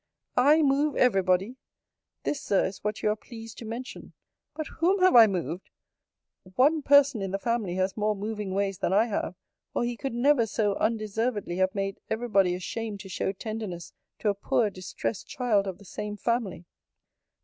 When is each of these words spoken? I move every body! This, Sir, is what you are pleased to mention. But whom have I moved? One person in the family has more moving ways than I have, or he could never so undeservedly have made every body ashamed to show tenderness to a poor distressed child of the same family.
I 0.37 0.63
move 0.63 0.95
every 0.95 1.21
body! 1.21 1.57
This, 2.23 2.41
Sir, 2.41 2.65
is 2.65 2.83
what 2.83 3.03
you 3.03 3.11
are 3.11 3.15
pleased 3.15 3.59
to 3.59 3.65
mention. 3.65 4.13
But 4.55 4.65
whom 4.79 4.97
have 5.01 5.15
I 5.15 5.27
moved? 5.27 5.69
One 6.55 6.81
person 6.81 7.21
in 7.21 7.29
the 7.29 7.37
family 7.37 7.75
has 7.75 7.95
more 7.95 8.15
moving 8.15 8.55
ways 8.55 8.79
than 8.79 8.93
I 8.93 9.05
have, 9.05 9.35
or 9.75 9.83
he 9.83 9.95
could 9.95 10.15
never 10.15 10.47
so 10.47 10.73
undeservedly 10.77 11.57
have 11.57 11.75
made 11.75 11.99
every 12.09 12.29
body 12.29 12.55
ashamed 12.55 12.99
to 13.01 13.09
show 13.09 13.31
tenderness 13.31 13.93
to 14.17 14.29
a 14.29 14.33
poor 14.33 14.71
distressed 14.71 15.27
child 15.27 15.67
of 15.67 15.77
the 15.77 15.85
same 15.85 16.17
family. 16.17 16.65